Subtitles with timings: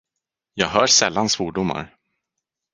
[0.53, 1.95] Jag hör sällan svordomar.